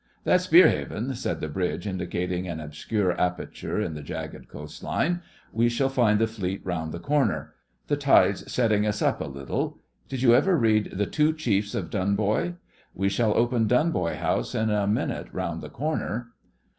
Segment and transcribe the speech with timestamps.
[0.23, 5.21] 'That's Berehaven,' said the bridge, indicating an obscure aperture in the jagged coast line.
[5.53, 7.53] 'We shall find the Fleet round the corner.
[7.85, 9.77] The tide's setting us up a little.
[10.09, 12.55] Did you ever read "The Two Chiefs of Dunboy?"
[12.95, 16.29] We shall open Dunboy House in a minute round the corner.